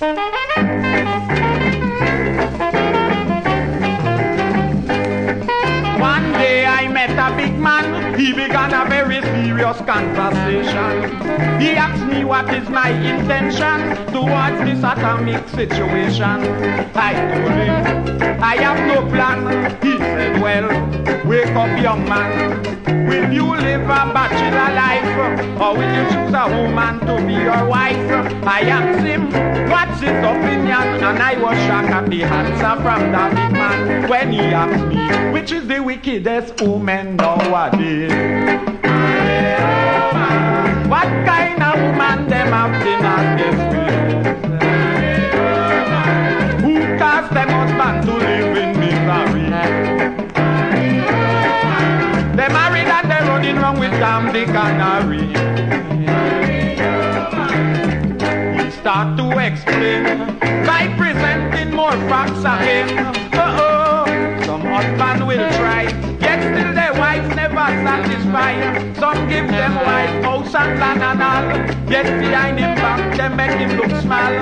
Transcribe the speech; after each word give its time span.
One 0.00 0.14
day 6.34 6.64
I 6.66 6.86
met 6.86 7.10
a 7.18 7.36
big 7.36 7.58
man, 7.58 8.14
he 8.16 8.32
began 8.32 8.72
a 8.72 8.88
very 8.88 9.20
serious 9.22 9.78
conversation. 9.78 11.02
He 11.60 11.70
asked 11.70 12.06
me 12.06 12.24
what 12.24 12.48
is 12.54 12.68
my 12.68 12.90
intention 12.90 13.96
towards 14.12 14.60
this 14.62 14.78
atomic 14.78 15.48
situation. 15.48 16.46
I 16.94 17.14
told 17.34 17.50
him, 17.58 18.40
I 18.40 18.54
have 18.62 18.78
no 18.86 19.02
plan. 19.10 19.27
Up 21.68 21.82
young 21.82 22.04
man. 22.08 22.62
Will 23.08 23.32
you 23.32 23.44
live 23.44 23.82
a 23.82 24.12
bachelor 24.12 24.74
life 24.74 25.04
or 25.60 25.74
will 25.76 25.94
you 25.94 26.04
choose 26.10 26.34
a 26.34 26.48
woman 26.48 27.00
to 27.06 27.16
be 27.26 27.34
your 27.34 27.66
wife? 27.66 27.96
I 28.46 28.60
asked 28.60 29.04
him, 29.04 29.30
what's 29.70 30.00
his 30.00 30.10
opinion? 30.10 31.02
And 31.04 31.18
I 31.18 31.36
was 31.40 31.56
shocked 31.66 31.90
at 31.90 32.08
the 32.10 32.22
answer 32.22 32.82
from 32.82 33.12
the 33.12 33.28
big 33.34 33.52
man 33.52 34.08
when 34.08 34.32
he 34.32 34.40
asked 34.40 34.86
me, 34.86 35.32
which 35.32 35.52
is 35.52 35.66
the 35.66 35.80
wickedest 35.80 36.60
woman 36.60 37.16
nowadays? 37.16 38.12
We 54.58 54.64
start 58.72 59.16
to 59.18 59.26
explain 59.38 60.02
by 60.66 60.92
presenting 60.98 61.70
more 61.76 61.92
facts 62.10 62.40
again. 62.40 62.88
Uh-oh, 63.38 64.42
some 64.44 64.62
husband 64.62 65.28
will 65.28 65.48
try, 65.60 65.84
yet 66.18 66.40
still 66.42 66.74
their 66.74 66.92
wives 66.94 67.28
never 67.36 67.68
satisfy. 67.86 68.52
Some 68.94 69.28
give 69.28 69.46
them 69.46 69.76
wife, 69.76 70.24
house 70.24 70.52
and 70.56 70.80
land 70.80 71.02
and 71.04 71.22
all, 71.22 71.44
yet 71.88 72.06
behind 72.18 72.58
him 72.58 72.74
back 72.82 73.16
they 73.16 73.28
make 73.28 73.56
him 73.60 73.76
look 73.78 73.92
small. 74.02 74.32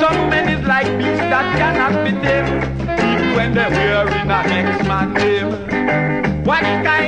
Some 0.00 0.30
men 0.30 0.48
is 0.58 0.64
like 0.66 0.88
beasts 0.96 1.28
that 1.28 1.46
cannot 1.58 2.02
be 2.02 2.12
tamed, 2.24 2.64
even 2.98 3.34
when 3.36 3.52
they're 3.52 3.68
wearing 3.68 4.30
a 4.30 4.42
next 4.48 4.88
man 4.88 5.12
name. 5.12 5.50
What 6.46 6.62
kind 6.62 7.05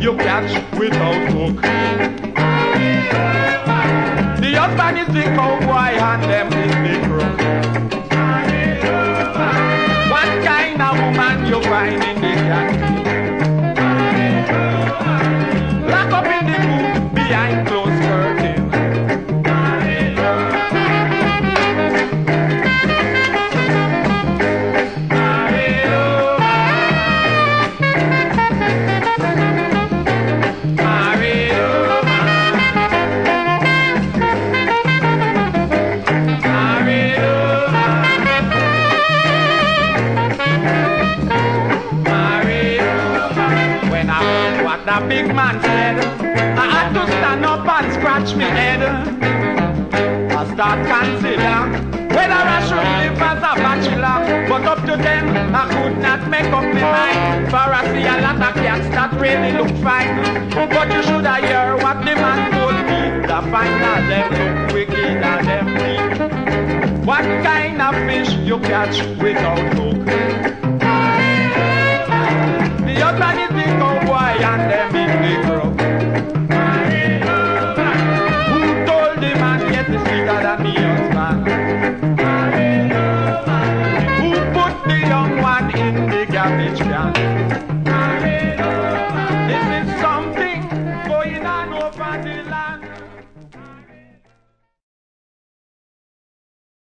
you 0.00 0.16
catch 0.16 0.52
without 0.78 1.32
hook? 1.32 1.60
The 4.40 4.52
husband 4.54 4.98
is 4.98 5.08
the 5.08 5.22
cowboy 5.34 5.98
and 5.98 6.22
them 6.22 6.46
is 6.52 7.02
the 7.02 7.07
the 44.88 45.06
big 45.06 45.34
man 45.34 45.60
said, 45.60 45.96
I 46.56 46.64
had 46.74 46.88
to 46.96 47.04
stand 47.12 47.44
up 47.44 47.68
and 47.68 47.92
scratch 47.92 48.34
my 48.34 48.44
head. 48.44 48.80
I 50.32 50.42
start 50.54 50.78
consider 50.88 51.56
whether 52.16 52.42
I 52.56 52.58
should 52.66 52.88
live 53.00 53.20
as 53.20 53.38
a 53.38 53.52
bachelor. 53.64 54.48
But 54.48 54.64
up 54.64 54.80
to 54.86 54.96
then, 54.96 55.54
I 55.54 55.64
could 55.74 55.98
not 55.98 56.30
make 56.30 56.50
up 56.58 56.64
my 56.72 56.80
mind. 56.80 57.50
For 57.50 57.68
I 57.78 57.84
see 57.92 58.06
a 58.08 58.16
lot 58.24 58.40
of 58.48 58.54
cats 58.64 58.88
that 58.96 59.12
really 59.20 59.52
look 59.60 59.72
fine. 59.84 60.16
But 60.54 60.88
you 60.94 61.02
should 61.02 61.26
hear 61.44 61.76
what 61.84 61.98
the 62.06 62.14
man 62.24 62.40
told 62.56 62.78
me. 62.88 63.00
The 63.28 63.38
final 63.52 64.00
them 64.08 64.28
look 64.40 64.72
wicked 64.72 65.20
and 65.30 65.46
them 65.48 65.66
mean. 65.76 67.04
What 67.04 67.24
kind 67.44 67.82
of 67.82 67.94
fish 68.08 68.32
you 68.48 68.58
catch 68.60 68.96
without 69.20 69.76
no 69.76 69.87
in 85.88 86.06
the 86.10 86.26
garbage 86.30 86.78
can. 86.78 87.14
Hallelujah. 87.86 89.08
This 89.48 89.66
is 89.80 90.00
something 90.00 90.60
going 91.08 91.46
on 91.46 91.72
over 91.72 92.12
the 92.22 92.42
land. 92.50 93.07